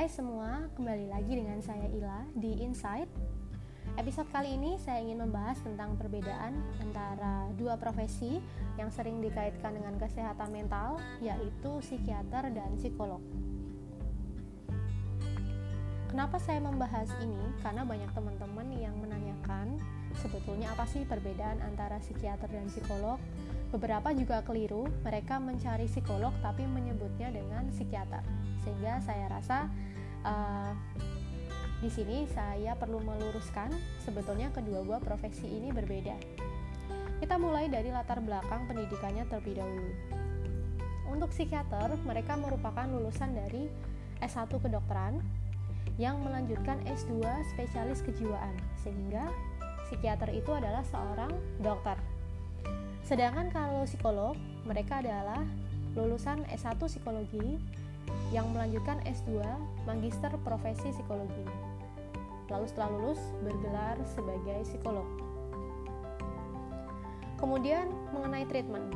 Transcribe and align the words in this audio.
Hai 0.00 0.08
semua, 0.08 0.64
kembali 0.80 1.12
lagi 1.12 1.36
dengan 1.36 1.60
saya 1.60 1.84
Ila 1.92 2.24
di 2.32 2.56
Insight. 2.64 3.04
Episode 4.00 4.32
kali 4.32 4.56
ini 4.56 4.80
saya 4.80 5.04
ingin 5.04 5.20
membahas 5.20 5.60
tentang 5.60 5.92
perbedaan 6.00 6.56
antara 6.80 7.52
dua 7.60 7.76
profesi 7.76 8.40
yang 8.80 8.88
sering 8.88 9.20
dikaitkan 9.20 9.76
dengan 9.76 10.00
kesehatan 10.00 10.56
mental, 10.56 10.96
yaitu 11.20 11.84
psikiater 11.84 12.48
dan 12.48 12.80
psikolog. 12.80 13.20
Kenapa 16.10 16.42
saya 16.42 16.58
membahas 16.58 17.06
ini? 17.22 17.38
Karena 17.62 17.86
banyak 17.86 18.10
teman-teman 18.10 18.66
yang 18.74 18.98
menanyakan 18.98 19.78
sebetulnya 20.18 20.74
apa 20.74 20.82
sih 20.90 21.06
perbedaan 21.06 21.62
antara 21.62 22.02
psikiater 22.02 22.50
dan 22.50 22.66
psikolog. 22.66 23.22
Beberapa 23.70 24.10
juga 24.10 24.42
keliru, 24.42 24.90
mereka 25.06 25.38
mencari 25.38 25.86
psikolog 25.86 26.34
tapi 26.42 26.66
menyebutnya 26.66 27.30
dengan 27.30 27.70
psikiater 27.70 28.26
sehingga 28.66 28.98
saya 29.06 29.30
rasa 29.30 29.70
uh, 30.26 30.74
di 31.78 31.86
sini 31.86 32.26
saya 32.34 32.74
perlu 32.74 32.98
meluruskan 32.98 33.70
sebetulnya 34.02 34.50
kedua 34.50 34.82
buah 34.82 34.98
profesi 34.98 35.46
ini 35.46 35.70
berbeda. 35.70 36.18
Kita 37.22 37.38
mulai 37.38 37.70
dari 37.70 37.94
latar 37.94 38.18
belakang 38.18 38.66
pendidikannya 38.66 39.30
terlebih 39.30 39.62
dahulu. 39.62 39.94
Untuk 41.06 41.30
psikiater, 41.30 41.94
mereka 42.02 42.34
merupakan 42.34 42.90
lulusan 42.90 43.30
dari 43.30 43.70
S1 44.18 44.50
kedokteran 44.50 45.39
yang 46.00 46.20
melanjutkan 46.24 46.80
S2 46.88 47.20
spesialis 47.52 48.00
kejiwaan, 48.00 48.56
sehingga 48.80 49.28
psikiater 49.88 50.32
itu 50.32 50.48
adalah 50.54 50.80
seorang 50.88 51.32
dokter. 51.60 51.98
Sedangkan 53.04 53.50
kalau 53.50 53.84
psikolog, 53.84 54.38
mereka 54.64 55.02
adalah 55.02 55.42
lulusan 55.98 56.46
S1 56.46 56.78
psikologi 56.78 57.58
yang 58.30 58.46
melanjutkan 58.54 59.02
S2 59.02 59.42
Magister 59.84 60.30
Profesi 60.46 60.94
Psikologi. 60.94 61.42
Lalu 62.50 62.66
setelah 62.70 62.90
lulus 62.94 63.20
bergelar 63.42 63.98
sebagai 64.06 64.62
psikolog. 64.66 65.06
Kemudian 67.38 67.90
mengenai 68.14 68.46
treatment. 68.46 68.94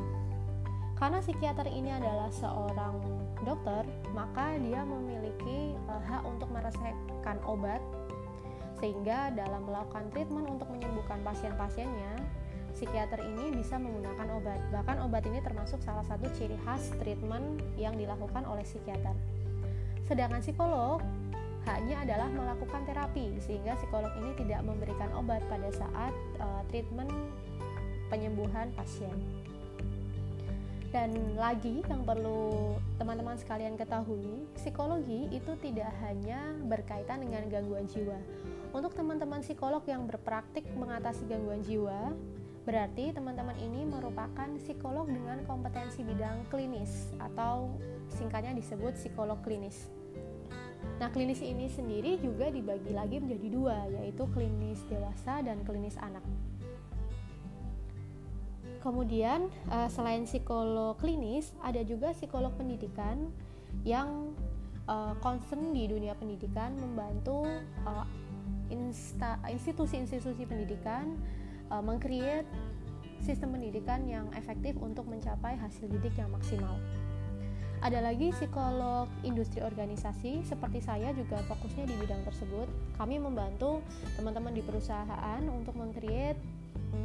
Karena 0.95 1.19
psikiater 1.19 1.67
ini 1.67 1.91
adalah 1.91 2.31
seorang 2.31 3.03
dokter, 3.43 3.83
maka 4.15 4.55
dia 4.63 4.81
memiliki 4.87 5.75
uh, 5.91 5.99
hak 5.99 6.23
untuk 6.23 6.47
meresepkan 6.55 7.37
obat 7.43 7.83
sehingga 8.79 9.35
dalam 9.35 9.67
melakukan 9.67 10.07
treatment 10.15 10.47
untuk 10.47 10.71
menyembuhkan 10.71 11.19
pasien-pasiennya 11.23 12.23
psikiater 12.75 13.23
ini 13.23 13.55
bisa 13.55 13.79
menggunakan 13.79 14.27
obat. 14.35 14.59
Bahkan 14.71 14.99
obat 15.07 15.23
ini 15.27 15.39
termasuk 15.39 15.79
salah 15.79 16.03
satu 16.03 16.27
ciri 16.35 16.59
khas 16.67 16.91
treatment 16.99 17.63
yang 17.79 17.95
dilakukan 17.95 18.43
oleh 18.43 18.67
psikiater. 18.67 19.15
Sedangkan 20.05 20.43
psikolog 20.43 20.99
hanya 21.65 22.05
adalah 22.05 22.29
melakukan 22.29 22.85
terapi 22.85 23.41
sehingga 23.41 23.73
psikolog 23.79 24.11
ini 24.21 24.37
tidak 24.37 24.61
memberikan 24.61 25.09
obat 25.17 25.41
pada 25.49 25.71
saat 25.73 26.13
uh, 26.37 26.61
treatment 26.69 27.09
penyembuhan 28.11 28.69
pasien. 28.77 29.15
Dan 30.93 31.35
lagi 31.35 31.83
yang 31.89 32.07
perlu 32.07 32.64
teman-teman 32.95 33.35
sekalian 33.35 33.75
ketahui, 33.75 34.47
psikologi 34.55 35.27
itu 35.31 35.53
tidak 35.59 35.91
hanya 36.03 36.55
berkaitan 36.67 37.23
dengan 37.23 37.47
gangguan 37.51 37.87
jiwa. 37.87 38.17
Untuk 38.75 38.95
teman-teman 38.95 39.39
psikolog 39.39 39.83
yang 39.87 40.07
berpraktik 40.07 40.67
mengatasi 40.75 41.27
gangguan 41.27 41.63
jiwa, 41.63 42.11
Berarti 42.65 43.13
teman-teman 43.13 43.53
ini 43.61 43.85
merupakan 43.85 44.49
psikolog 44.57 45.05
dengan 45.05 45.37
kompetensi 45.45 46.01
bidang 46.01 46.49
klinis 46.49 47.13
atau 47.21 47.77
singkatnya 48.09 48.57
disebut 48.57 48.97
psikolog 48.97 49.37
klinis. 49.45 49.85
Nah, 50.97 51.13
klinis 51.13 51.45
ini 51.45 51.69
sendiri 51.69 52.17
juga 52.17 52.49
dibagi 52.49 52.89
lagi 52.89 53.21
menjadi 53.21 53.47
dua, 53.53 53.77
yaitu 54.01 54.25
klinis 54.33 54.81
dewasa 54.89 55.45
dan 55.45 55.61
klinis 55.61 55.93
anak. 56.01 56.25
Kemudian, 58.85 59.49
eh, 59.73 59.89
selain 59.89 60.29
psikolog 60.29 60.93
klinis, 61.01 61.49
ada 61.65 61.81
juga 61.81 62.13
psikolog 62.13 62.53
pendidikan 62.53 63.33
yang 63.81 64.37
eh, 64.85 65.13
concern 65.25 65.73
di 65.73 65.89
dunia 65.89 66.13
pendidikan 66.13 66.77
membantu 66.77 67.49
eh, 67.89 68.05
institusi-institusi 69.61 70.41
pendidikan 70.49 71.13
uh, 71.69 71.81
mengcreate 71.85 72.49
sistem 73.21 73.57
pendidikan 73.57 74.05
yang 74.05 74.25
efektif 74.33 74.77
untuk 74.81 75.05
mencapai 75.09 75.57
hasil 75.57 75.89
didik 75.89 76.13
yang 76.17 76.29
maksimal. 76.33 76.77
Ada 77.83 78.01
lagi 78.01 78.33
psikolog 78.33 79.05
industri 79.21 79.61
organisasi 79.61 80.41
seperti 80.41 80.81
saya 80.81 81.13
juga 81.13 81.37
fokusnya 81.45 81.85
di 81.85 81.95
bidang 82.01 82.25
tersebut. 82.25 82.65
Kami 82.97 83.21
membantu 83.21 83.85
teman-teman 84.17 84.57
di 84.57 84.65
perusahaan 84.65 85.41
untuk 85.53 85.77
mengcreate 85.77 86.39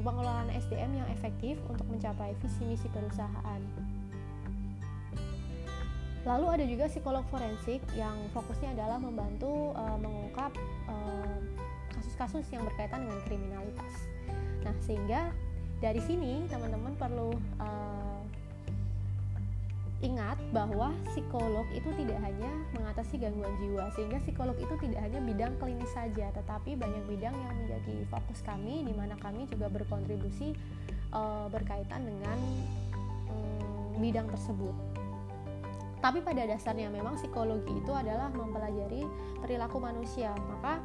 pengelolaan 0.01 0.49
SDM 0.55 1.03
yang 1.03 1.09
efektif 1.12 1.59
untuk 1.67 1.87
mencapai 1.91 2.34
visi 2.41 2.62
misi 2.65 2.89
perusahaan. 2.91 3.62
Lalu 6.28 6.47
ada 6.53 6.65
juga 6.69 6.84
psikolog 6.84 7.25
forensik 7.33 7.81
yang 7.97 8.17
fokusnya 8.37 8.77
adalah 8.77 9.00
membantu 9.00 9.73
uh, 9.73 9.97
mengungkap 9.97 10.53
eh, 10.93 11.39
kasus-kasus 11.97 12.45
uh, 12.45 12.53
yang 12.53 12.62
berkaitan 12.69 13.09
dengan 13.09 13.21
kriminalitas. 13.25 13.93
Nah, 14.61 14.77
sehingga 14.84 15.33
dari 15.81 16.00
sini 16.05 16.45
teman-teman 16.53 16.93
perlu 17.00 17.33
uh, 17.56 18.00
ingat 20.00 20.41
bahwa 20.56 20.97
psikolog 21.12 21.69
itu 21.77 21.93
tidak 21.93 22.16
hanya 22.25 22.49
mengatasi 22.72 23.21
gangguan 23.21 23.53
jiwa, 23.61 23.93
sehingga 23.93 24.16
psikolog 24.25 24.56
itu 24.56 24.72
tidak 24.81 25.00
hanya 25.05 25.21
bidang 25.21 25.53
klinis 25.61 25.93
saja, 25.93 26.33
tetapi 26.33 26.72
banyak 26.72 27.05
bidang 27.05 27.37
yang 27.37 27.55
menjadi 27.61 28.09
fokus 28.09 28.41
kami, 28.41 28.81
di 28.81 28.97
mana 28.97 29.12
kami 29.21 29.44
juga 29.53 29.69
berkontribusi 29.69 30.56
uh, 31.12 31.53
berkaitan 31.53 32.09
dengan 32.09 32.38
um, 33.28 34.00
bidang 34.00 34.25
tersebut. 34.33 34.72
Tapi 36.00 36.25
pada 36.25 36.49
dasarnya 36.49 36.88
memang 36.88 37.21
psikologi 37.21 37.77
itu 37.77 37.93
adalah 37.93 38.32
mempelajari 38.32 39.05
perilaku 39.44 39.84
manusia, 39.84 40.32
maka 40.49 40.81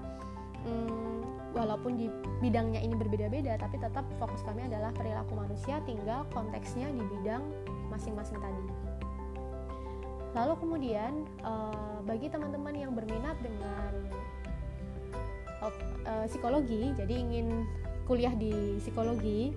um, 0.67 1.23
walaupun 1.55 1.95
di 1.95 2.11
bidangnya 2.43 2.83
ini 2.83 2.99
berbeda-beda 2.99 3.55
tapi 3.55 3.79
tetap 3.79 4.03
fokus 4.19 4.43
kami 4.43 4.67
adalah 4.67 4.91
perilaku 4.91 5.39
manusia 5.39 5.79
tinggal 5.87 6.27
konteksnya 6.35 6.91
di 6.91 6.99
bidang 6.99 7.39
masing-masing 7.87 8.35
tadi 8.43 8.94
lalu 10.35 10.53
kemudian 10.59 11.23
uh, 11.41 12.03
bagi 12.03 12.27
teman-teman 12.27 12.75
yang 12.75 12.91
berminat 12.91 13.39
dengan 13.39 13.91
uh, 15.63 16.25
psikologi 16.27 16.91
jadi 16.99 17.13
ingin 17.15 17.63
kuliah 18.05 18.35
di 18.35 18.77
psikologi 18.83 19.55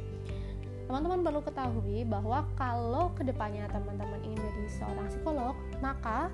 teman-teman 0.89 1.21
perlu 1.21 1.45
ketahui 1.45 2.07
bahwa 2.09 2.49
kalau 2.57 3.13
ke 3.13 3.27
depannya 3.27 3.69
teman-teman 3.69 4.23
ingin 4.25 4.41
menjadi 4.41 4.71
seorang 4.81 5.07
psikolog 5.13 5.55
maka 5.85 6.33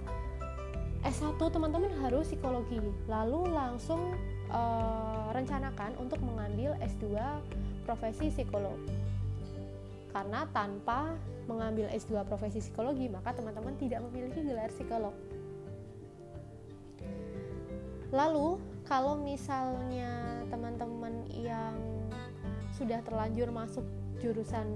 S1 1.03 1.37
teman-teman 1.37 1.91
harus 2.01 2.31
psikologi 2.31 2.79
lalu 3.11 3.51
langsung 3.51 4.15
uh, 4.49 5.29
rencanakan 5.35 5.93
untuk 6.01 6.23
mengambil 6.25 6.73
S2 6.81 7.19
profesi 7.85 8.33
psikolog. 8.33 8.79
Karena 10.15 10.47
tanpa 10.55 11.19
mengambil 11.51 11.91
S2 11.91 12.23
profesi 12.23 12.63
psikologi, 12.63 13.11
maka 13.11 13.35
teman-teman 13.35 13.75
tidak 13.75 13.99
memiliki 14.07 14.47
gelar 14.47 14.71
psikolog. 14.71 15.11
Lalu, 18.15 18.63
kalau 18.87 19.19
misalnya 19.19 20.47
teman-teman 20.47 21.27
yang 21.35 21.75
sudah 22.79 23.03
terlanjur 23.03 23.51
masuk 23.51 23.83
jurusan 24.23 24.71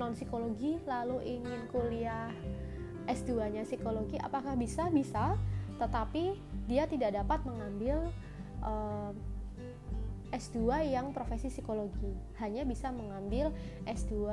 non 0.00 0.16
psikologi 0.16 0.80
lalu 0.88 1.20
ingin 1.20 1.68
kuliah 1.68 2.32
S2-nya 3.04 3.68
psikologi, 3.68 4.16
apakah 4.16 4.56
bisa? 4.56 4.88
Bisa, 4.88 5.36
tetapi 5.76 6.38
dia 6.64 6.88
tidak 6.88 7.12
dapat 7.12 7.44
mengambil 7.44 8.08
uh, 8.64 9.12
S2 10.32 10.88
yang 10.88 11.12
profesi 11.12 11.52
psikologi. 11.52 12.16
Hanya 12.40 12.64
bisa 12.64 12.88
mengambil 12.88 13.52
S2 13.84 14.32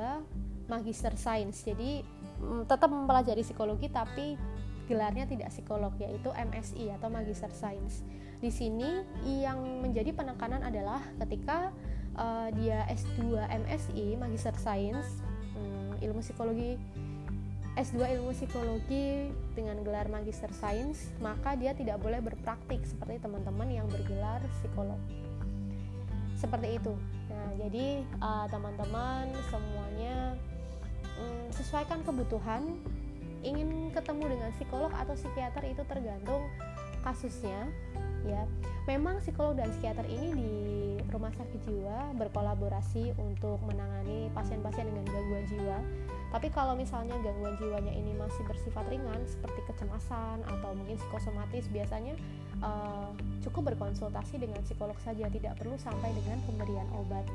Magister 0.70 1.12
Sains 1.18 1.66
jadi 1.66 2.06
mm, 2.38 2.70
tetap 2.70 2.88
mempelajari 2.88 3.42
psikologi 3.42 3.90
tapi 3.90 4.38
gelarnya 4.86 5.26
tidak 5.26 5.50
psikolog 5.50 5.90
yaitu 5.98 6.30
MSI 6.30 6.94
atau 6.94 7.10
Magister 7.10 7.50
Sains 7.50 8.06
di 8.38 8.48
sini 8.48 9.04
yang 9.26 9.60
menjadi 9.84 10.14
penekanan 10.16 10.64
adalah 10.64 11.02
ketika 11.20 11.74
uh, 12.16 12.48
dia 12.54 12.86
S2 12.88 13.36
MSI 13.66 14.16
Magister 14.16 14.54
Sains 14.56 15.20
um, 15.58 15.92
ilmu 16.00 16.24
psikologi 16.24 16.78
S2 17.78 18.02
ilmu 18.18 18.34
psikologi 18.34 19.30
dengan 19.54 19.78
gelar 19.86 20.10
magister 20.10 20.50
sains, 20.50 21.14
maka 21.22 21.54
dia 21.54 21.70
tidak 21.70 22.02
boleh 22.02 22.18
berpraktik 22.18 22.82
seperti 22.82 23.22
teman-teman 23.22 23.70
yang 23.70 23.86
bergelar 23.86 24.42
psikolog. 24.58 24.98
Seperti 26.40 26.80
itu. 26.80 26.96
Nah, 27.28 27.52
jadi 27.60 28.00
uh, 28.24 28.48
teman-teman 28.48 29.28
semuanya 29.52 30.32
um, 31.20 31.44
sesuaikan 31.52 32.00
kebutuhan. 32.00 32.80
Ingin 33.40 33.88
ketemu 33.92 34.36
dengan 34.36 34.50
psikolog 34.56 34.92
atau 34.92 35.16
psikiater 35.16 35.64
itu 35.64 35.80
tergantung 35.88 36.44
kasusnya 37.00 37.72
ya 38.26 38.44
memang 38.88 39.22
psikolog 39.22 39.54
dan 39.56 39.70
psikiater 39.70 40.04
ini 40.08 40.28
di 40.34 40.52
rumah 41.10 41.30
sakit 41.34 41.60
jiwa 41.66 42.14
berkolaborasi 42.16 43.14
untuk 43.18 43.58
menangani 43.66 44.30
pasien-pasien 44.32 44.86
dengan 44.88 45.04
gangguan 45.10 45.44
jiwa. 45.50 45.78
Tapi 46.30 46.46
kalau 46.54 46.78
misalnya 46.78 47.18
gangguan 47.18 47.58
jiwanya 47.58 47.90
ini 47.90 48.14
masih 48.14 48.46
bersifat 48.46 48.86
ringan 48.86 49.18
seperti 49.26 49.66
kecemasan 49.66 50.46
atau 50.46 50.70
mungkin 50.78 50.94
psikosomatis 50.94 51.66
biasanya 51.74 52.14
uh, 52.62 53.10
cukup 53.42 53.74
berkonsultasi 53.74 54.38
dengan 54.38 54.62
psikolog 54.62 54.94
saja 55.02 55.26
tidak 55.26 55.58
perlu 55.58 55.74
sampai 55.74 56.14
dengan 56.14 56.38
pemberian 56.46 56.86
obat 56.94 57.26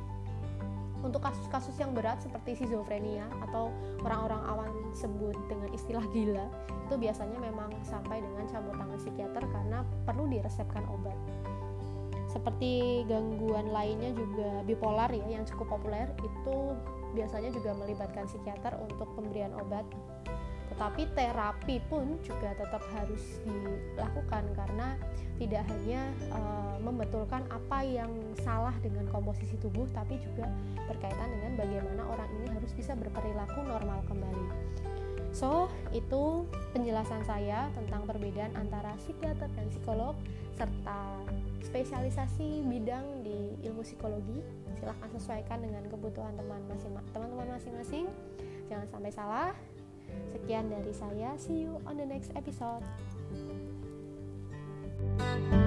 untuk 1.04 1.22
kasus-kasus 1.22 1.76
yang 1.82 1.92
berat 1.92 2.22
seperti 2.24 2.64
schizofrenia 2.64 3.28
atau 3.50 3.74
orang-orang 4.06 4.42
awam 4.48 4.72
sebut 4.96 5.36
dengan 5.52 5.70
istilah 5.76 6.06
gila 6.14 6.48
itu 6.86 6.96
biasanya 6.96 7.38
memang 7.42 7.74
sampai 7.82 8.22
dengan 8.22 8.46
campur 8.48 8.78
tangan 8.78 9.00
psikiater 9.02 9.44
karena 9.50 9.82
perlu 10.06 10.30
diresepkan 10.30 10.86
obat. 10.88 11.18
Seperti 12.30 13.04
gangguan 13.08 13.72
lainnya 13.72 14.12
juga 14.12 14.62
bipolar 14.68 15.08
ya 15.10 15.24
yang 15.40 15.48
cukup 15.48 15.80
populer 15.80 16.12
itu 16.20 16.56
biasanya 17.16 17.50
juga 17.56 17.72
melibatkan 17.80 18.28
psikiater 18.28 18.76
untuk 18.84 19.08
pemberian 19.16 19.56
obat 19.56 19.88
tetapi 20.76 21.08
terapi 21.16 21.80
pun 21.88 22.20
juga 22.20 22.52
tetap 22.52 22.84
harus 22.92 23.40
dilakukan 23.48 24.44
karena 24.60 25.00
tidak 25.40 25.64
hanya 25.72 26.12
uh, 26.36 26.76
membetulkan 26.84 27.48
apa 27.48 27.80
yang 27.88 28.12
salah 28.44 28.76
dengan 28.84 29.08
komposisi 29.08 29.56
tubuh 29.64 29.88
tapi 29.96 30.20
juga 30.20 30.52
berkaitan 30.92 31.32
dengan 31.32 31.56
bagaimana 31.56 32.04
orang 32.12 32.28
ini 32.40 32.52
harus 32.52 32.76
bisa 32.76 32.92
berperilaku 32.92 33.64
normal 33.64 34.04
kembali. 34.12 34.46
So, 35.36 35.68
itu 35.92 36.48
penjelasan 36.72 37.28
saya 37.28 37.68
tentang 37.76 38.08
perbedaan 38.08 38.56
antara 38.56 38.96
psikiater 39.00 39.52
dan 39.52 39.68
psikolog 39.68 40.16
serta 40.56 41.24
spesialisasi 41.64 42.64
bidang 42.64 43.04
di 43.20 43.60
ilmu 43.68 43.84
psikologi. 43.84 44.40
Silahkan 44.80 45.12
sesuaikan 45.12 45.60
dengan 45.60 45.84
kebutuhan 45.92 46.40
teman-teman 46.40 47.60
masing-masing. 47.60 48.08
Jangan 48.72 48.88
sampai 48.88 49.12
salah. 49.12 49.52
Sekian 50.30 50.70
dari 50.70 50.94
saya, 50.94 51.34
see 51.38 51.66
you 51.66 51.82
on 51.86 51.98
the 51.98 52.06
next 52.06 52.32
episode. 52.36 52.84
thank 55.18 55.54
you 55.54 55.65